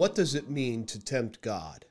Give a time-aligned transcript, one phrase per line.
[0.00, 1.84] What does it mean to tempt God?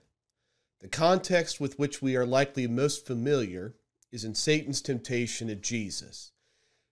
[0.82, 3.76] The context with which we are likely most familiar
[4.12, 6.32] is in Satan's temptation of Jesus.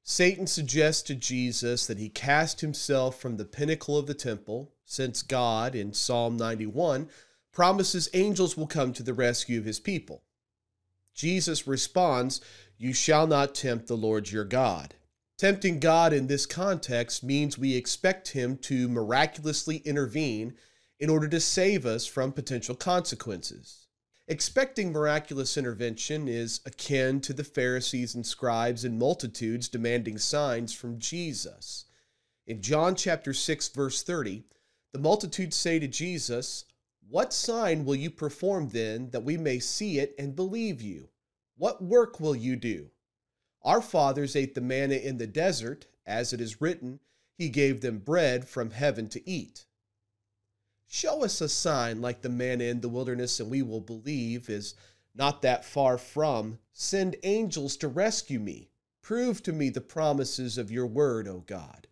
[0.04, 5.24] Satan suggests to Jesus that he cast himself from the pinnacle of the temple, since
[5.24, 7.10] God, in Psalm 91,
[7.52, 10.22] promises angels will come to the rescue of his people.
[11.16, 12.42] Jesus responds,
[12.78, 14.94] You shall not tempt the Lord your God.
[15.40, 20.54] Tempting God in this context means we expect him to miraculously intervene
[21.00, 23.88] in order to save us from potential consequences.
[24.28, 31.00] Expecting miraculous intervention is akin to the Pharisees and scribes and multitudes demanding signs from
[31.00, 31.86] Jesus.
[32.46, 34.44] In John chapter 6 verse 30,
[34.92, 36.66] the multitudes say to Jesus,
[37.08, 41.10] "What sign will you perform then that we may see it and believe you?
[41.56, 42.92] What work will you do?
[43.62, 47.00] Our fathers ate the manna in the desert, as it is written,
[47.38, 49.66] he gave them bread from heaven to eat."
[50.88, 54.74] Show us a sign like the manna in the wilderness, and we will believe, is
[55.14, 56.60] not that far from.
[56.72, 58.70] Send angels to rescue me.
[59.02, 61.88] Prove to me the promises of your word, O God.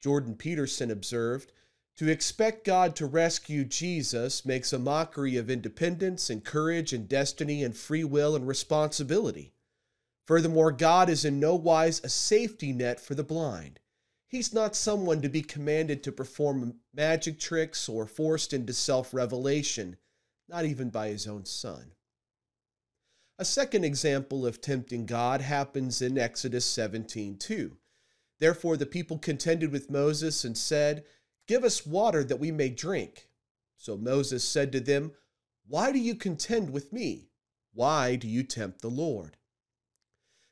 [0.00, 1.52] Jordan Peterson observed
[1.96, 7.62] To expect God to rescue Jesus makes a mockery of independence and courage and destiny
[7.62, 9.52] and free will and responsibility.
[10.26, 13.80] Furthermore, God is in no wise a safety net for the blind.
[14.30, 19.96] He's not someone to be commanded to perform magic tricks or forced into self revelation,
[20.48, 21.90] not even by his own son.
[23.40, 27.76] A second example of tempting God happens in Exodus 17 2.
[28.38, 31.04] Therefore, the people contended with Moses and said,
[31.48, 33.26] Give us water that we may drink.
[33.76, 35.10] So Moses said to them,
[35.66, 37.30] Why do you contend with me?
[37.72, 39.36] Why do you tempt the Lord?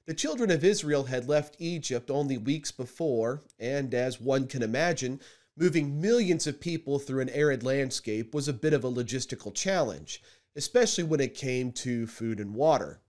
[0.08, 5.20] The children of Israel had left Egypt only weeks before, and as one can imagine,
[5.54, 10.22] moving millions of people through an arid landscape was a bit of a logistical challenge,
[10.56, 13.02] especially when it came to food and water.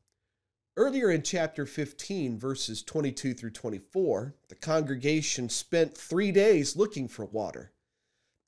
[0.76, 7.24] Earlier in chapter 15, verses 22 through 24, the congregation spent three days looking for
[7.24, 7.72] water.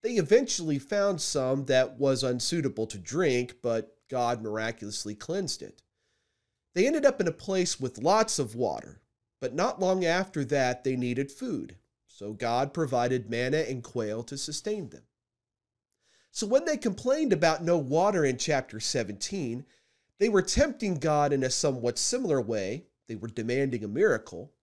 [0.04, 5.82] They eventually found some that was unsuitable to drink, but God miraculously cleansed it.
[6.74, 9.02] They ended up in a place with lots of water,
[9.40, 11.76] but not long after that they needed food,
[12.08, 15.04] so God provided manna and quail to sustain them.
[16.32, 19.66] So when they complained about no water in chapter 17,
[20.18, 22.86] they were tempting God in a somewhat similar way.
[23.08, 24.54] They were demanding a miracle,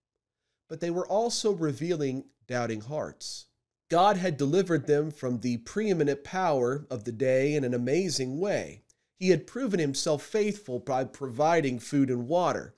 [0.67, 3.45] but they were also revealing doubting hearts.
[3.89, 8.83] God had delivered them from the preeminent power of the day in an amazing way.
[9.19, 12.73] He had proven himself faithful by providing food and water.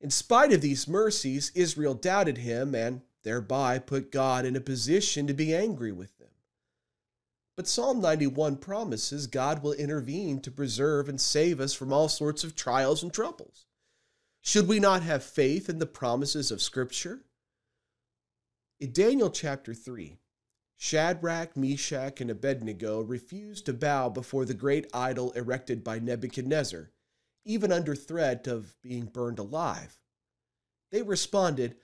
[0.00, 5.26] In spite of these mercies, Israel doubted him and thereby put God in a position
[5.26, 6.30] to be angry with them.
[7.56, 12.42] But Psalm 91 promises God will intervene to preserve and save us from all sorts
[12.42, 13.66] of trials and troubles.
[14.40, 17.20] Should we not have faith in the promises of Scripture?
[18.80, 20.16] In Daniel chapter 3,
[20.84, 26.90] Shadrach, Meshach, and Abednego refused to bow before the great idol erected by Nebuchadnezzar,
[27.44, 30.00] even under threat of being burned alive.
[30.90, 31.76] They responded,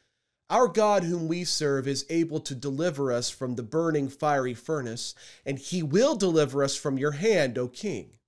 [0.50, 5.14] Our God, whom we serve, is able to deliver us from the burning fiery furnace,
[5.46, 8.18] and he will deliver us from your hand, O king.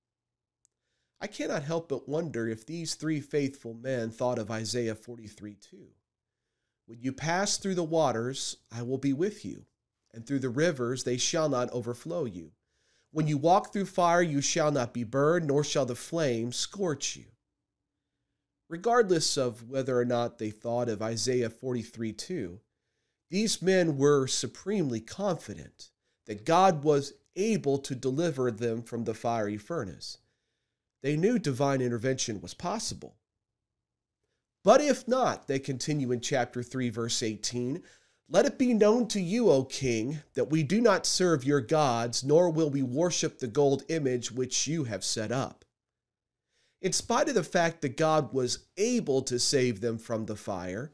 [1.19, 5.87] I cannot help but wonder if these three faithful men thought of Isaiah 43 2.
[6.85, 9.65] When you pass through the waters, I will be with you
[10.13, 12.51] and through the rivers they shall not overflow you.
[13.11, 17.15] When you walk through fire, you shall not be burned, nor shall the flame scorch
[17.17, 17.25] you.
[18.69, 22.59] Regardless of whether or not they thought of Isaiah 43 2,
[23.29, 25.89] these men were supremely confident
[26.25, 30.17] that God was able to deliver them from the fiery furnace.
[31.01, 33.15] They knew divine intervention was possible.
[34.63, 37.81] But if not, they continue in chapter 3, verse 18,
[38.31, 42.23] let it be known to you, O king, that we do not serve your gods,
[42.23, 45.65] nor will we worship the gold image which you have set up.
[46.81, 50.93] In spite of the fact that God was able to save them from the fire,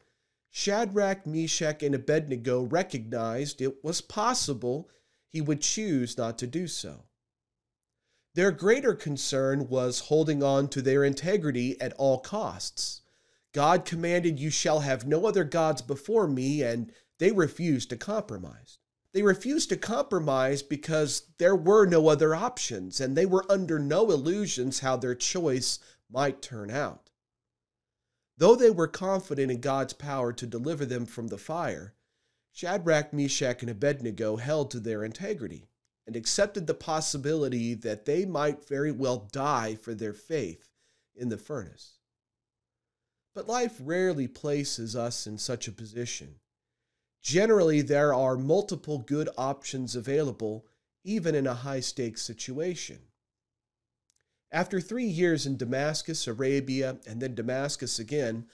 [0.50, 4.90] Shadrach, Meshach, and Abednego recognized it was possible
[5.30, 7.04] he would choose not to do so.
[8.34, 13.02] Their greater concern was holding on to their integrity at all costs.
[13.54, 18.80] God commanded, You shall have no other gods before me, and they refused to compromise.
[19.14, 24.12] They refused to compromise because there were no other options, and they were under no
[24.12, 25.80] illusions how their choice
[26.10, 27.10] might turn out.
[28.38, 31.96] Though they were confident in God's power to deliver them from the fire,
[32.52, 35.70] Shadrach, Meshach, and Abednego held to their integrity
[36.06, 40.70] and accepted the possibility that they might very well die for their faith
[41.16, 42.00] in the furnace.
[43.34, 46.36] But life rarely places us in such a position.
[47.22, 50.66] Generally, there are multiple good options available,
[51.04, 53.00] even in a high stakes situation.
[54.52, 58.48] After three years in Damascus, Arabia, and then Damascus again,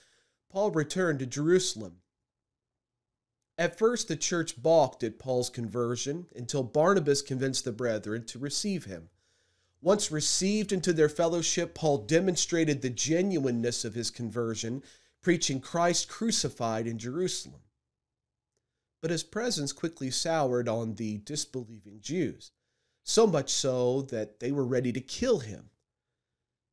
[0.50, 2.00] Paul returned to Jerusalem.
[3.56, 8.86] At first, the church balked at Paul's conversion until Barnabas convinced the brethren to receive
[8.86, 9.10] him.
[9.80, 14.82] Once received into their fellowship, Paul demonstrated the genuineness of his conversion,
[15.22, 17.60] preaching Christ crucified in Jerusalem
[19.04, 22.52] but his presence quickly soured on the disbelieving Jews,
[23.02, 25.68] so much so that they were ready to kill him.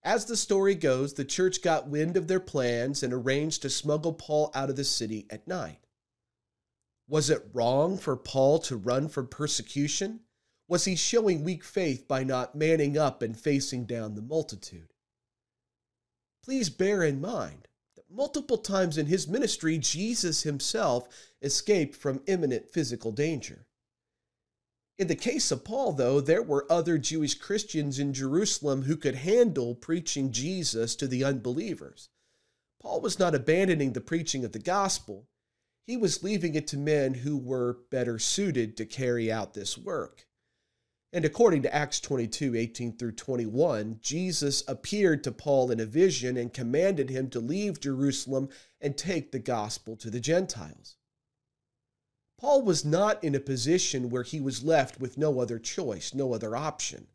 [0.01, 4.13] As the story goes, the church got wind of their plans and arranged to smuggle
[4.13, 5.85] Paul out of the city at night.
[7.05, 10.21] Was it wrong for Paul to run from persecution?
[10.69, 14.93] Was he showing weak faith by not manning up and facing down the multitude?
[16.45, 17.67] Please bear in mind
[18.13, 21.07] Multiple times in his ministry, Jesus himself
[21.41, 23.65] escaped from imminent physical danger.
[24.99, 29.15] In the case of Paul, though, there were other Jewish Christians in Jerusalem who could
[29.15, 32.09] handle preaching Jesus to the unbelievers.
[32.81, 35.27] Paul was not abandoning the preaching of the gospel,
[35.87, 40.27] he was leaving it to men who were better suited to carry out this work.
[41.13, 46.37] And according to Acts 22 18 through 21, Jesus appeared to Paul in a vision
[46.37, 48.49] and commanded him to leave Jerusalem
[48.79, 50.95] and take the gospel to the Gentiles.
[52.39, 56.33] Paul was not in a position where he was left with no other choice, no
[56.33, 57.07] other option.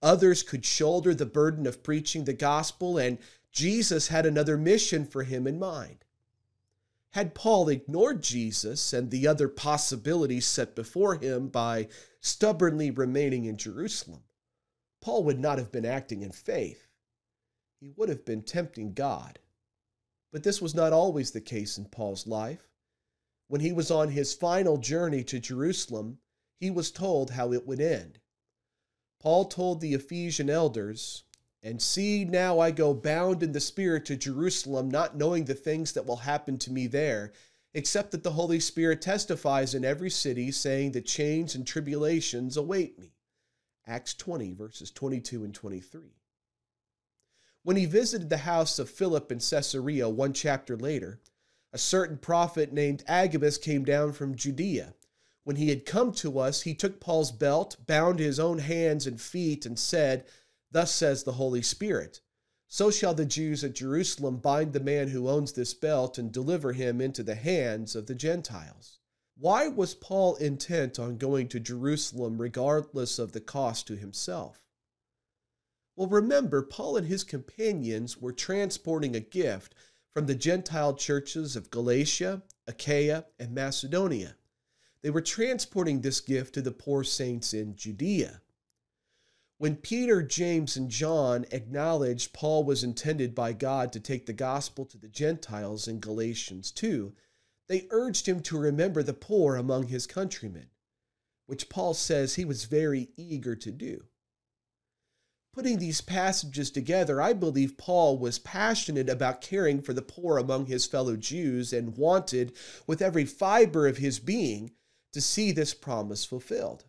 [0.00, 3.18] Others could shoulder the burden of preaching the gospel, and
[3.50, 6.05] Jesus had another mission for him in mind.
[7.16, 11.88] Had Paul ignored Jesus and the other possibilities set before him by
[12.20, 14.24] stubbornly remaining in Jerusalem,
[15.00, 16.88] Paul would not have been acting in faith.
[17.80, 19.38] He would have been tempting God.
[20.30, 22.68] But this was not always the case in Paul's life.
[23.48, 26.18] When he was on his final journey to Jerusalem,
[26.60, 28.18] he was told how it would end.
[29.20, 31.24] Paul told the Ephesian elders,
[31.66, 35.92] And see, now I go bound in the Spirit to Jerusalem, not knowing the things
[35.94, 37.32] that will happen to me there
[37.74, 42.98] except that the Holy Spirit testifies in every city, saying that chains and tribulations await
[42.98, 43.12] me.
[43.86, 46.14] Acts 20, verses 22 and 23.
[47.64, 51.20] When he visited the house of Philip in Caesarea one chapter later,
[51.70, 54.94] a certain prophet named Agabus came down from Judea.
[55.44, 59.20] When he had come to us, he took Paul's belt, bound his own hands and
[59.20, 60.24] feet, and said,
[60.70, 62.20] Thus says the Holy Spirit
[62.68, 66.72] so shall the Jews at Jerusalem bind the man who owns this belt and deliver
[66.72, 68.98] him into the hands of the Gentiles.
[69.38, 74.64] Why was Paul intent on going to Jerusalem regardless of the cost to himself?
[75.94, 79.74] Well, remember, Paul and his companions were transporting a gift
[80.12, 84.36] from the Gentile churches of Galatia, Achaia, and Macedonia.
[85.02, 88.40] They were transporting this gift to the poor saints in Judea.
[89.58, 94.84] When Peter, James, and John acknowledged Paul was intended by God to take the gospel
[94.84, 97.14] to the Gentiles in Galatians 2,
[97.68, 100.68] they urged him to remember the poor among his countrymen,
[101.46, 104.04] which Paul says he was very eager to do.
[105.54, 110.66] Putting these passages together, I believe Paul was passionate about caring for the poor among
[110.66, 112.54] his fellow Jews and wanted,
[112.86, 114.72] with every fiber of his being,
[115.14, 116.84] to see this promise fulfilled.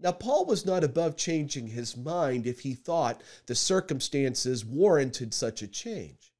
[0.00, 5.60] Now, Paul was not above changing his mind if he thought the circumstances warranted such
[5.60, 6.32] a change.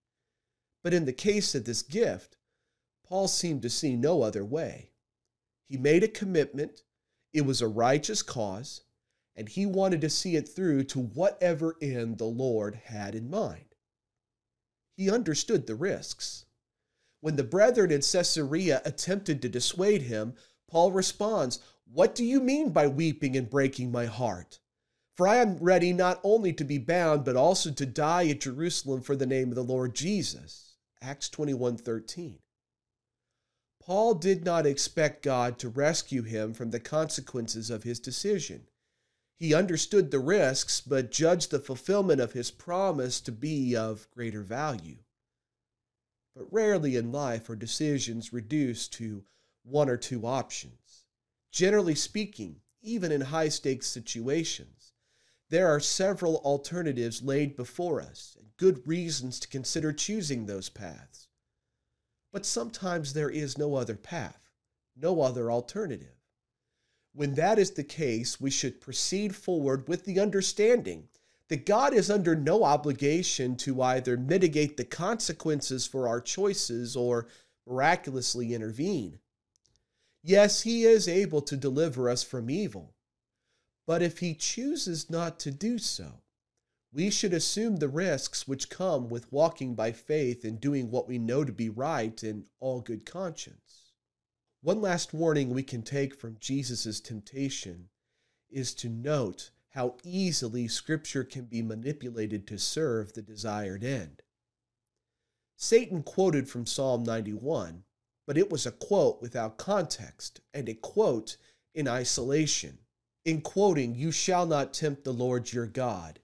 [0.85, 2.37] But in the case of this gift,
[3.05, 4.93] Paul seemed to see no other way.
[5.69, 6.83] He made a commitment,
[7.33, 8.83] it was a righteous cause,
[9.35, 13.75] and he wanted to see it through to whatever end the Lord had in mind.
[14.97, 16.45] He understood the risks.
[17.21, 20.35] When the brethren in Caesarea attempted to dissuade him,
[20.69, 21.61] Paul responds,
[21.93, 24.61] what do you mean by weeping and breaking my heart?
[25.15, 29.01] For I am ready not only to be bound, but also to die at Jerusalem
[29.01, 30.75] for the name of the Lord Jesus.
[31.01, 32.39] Acts 21 13.
[33.81, 38.67] Paul did not expect God to rescue him from the consequences of his decision.
[39.39, 44.43] He understood the risks, but judged the fulfillment of his promise to be of greater
[44.43, 44.99] value.
[46.37, 49.25] But rarely in life are decisions reduced to
[49.63, 50.88] one or two options.
[51.51, 54.93] Generally speaking, even in high stakes situations,
[55.51, 61.29] there are several alternatives laid before us and good reasons to consider choosing those paths.
[62.33, 64.51] But sometimes there is no other path,
[64.95, 66.17] no other alternative.
[67.15, 71.09] When that is the case, we should proceed forward with the understanding
[71.49, 77.27] that God is under no obligation to either mitigate the consequences for our choices or
[77.67, 79.19] miraculously intervene.
[80.23, 82.95] Yes, He is able to deliver us from evil,
[83.87, 86.23] but if He chooses not to do so,
[86.93, 91.19] we should assume the risks which come with walking by faith and doing what we
[91.19, 93.93] know to be right in all good conscience.
[94.63, 97.91] One last warning we can take from Jesus' temptation
[98.51, 104.23] is to note how easily Scripture can be manipulated to serve the desired end.
[105.57, 107.85] Satan quoted from Psalm 91,
[108.29, 111.39] but it was a quote without context and a quote
[111.75, 112.77] in isolation.
[113.25, 116.21] In quoting, You shall not tempt the Lord your God,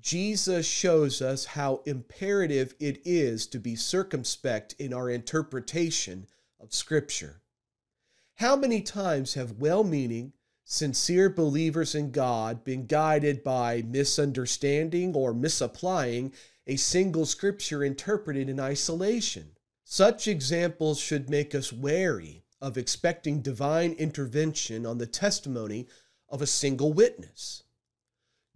[0.00, 6.26] Jesus shows us how imperative it is to be circumspect in our interpretation
[6.58, 7.42] of Scripture.
[8.36, 10.32] How many times have well meaning,
[10.64, 16.32] sincere believers in God been guided by misunderstanding or misapplying
[16.66, 19.53] a single scripture interpreted in isolation?
[19.84, 25.86] Such examples should make us wary of expecting divine intervention on the testimony
[26.28, 27.62] of a single witness.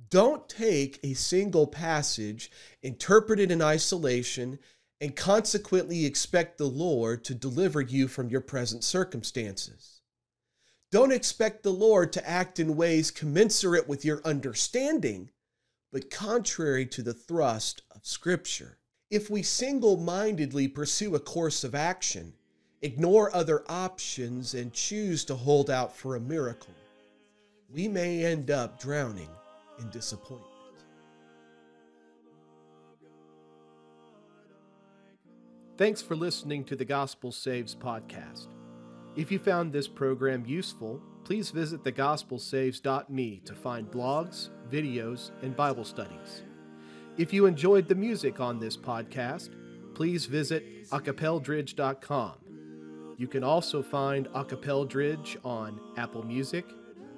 [0.09, 2.51] Don't take a single passage
[2.83, 4.59] interpreted in isolation
[5.01, 10.01] and consequently expect the Lord to deliver you from your present circumstances.
[10.91, 15.31] Don't expect the Lord to act in ways commensurate with your understanding,
[15.93, 18.78] but contrary to the thrust of Scripture.
[19.11, 22.35] If we single mindedly pursue a course of action,
[22.83, 26.75] ignore other options, and choose to hold out for a miracle,
[27.73, 29.31] we may end up drowning
[29.81, 30.45] in disappointment.
[35.79, 38.49] Thanks for listening to the Gospel Saves podcast.
[39.17, 45.85] If you found this program useful, please visit thegospelsaves.me to find blogs, videos, and Bible
[45.85, 46.43] studies.
[47.19, 49.51] If you enjoyed the music on this podcast,
[49.95, 52.35] please visit acapeldridge.com.
[53.17, 56.65] You can also find Acapeldridge on Apple Music,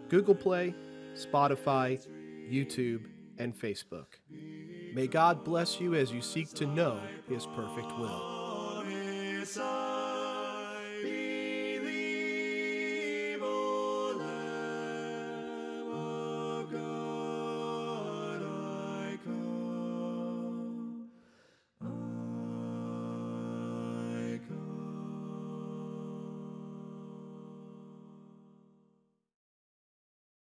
[0.08, 0.74] Google Play,
[1.14, 2.00] Spotify,
[2.50, 3.04] YouTube,
[3.36, 4.06] and Facebook.
[4.94, 8.39] May God bless you as you seek to know His perfect will.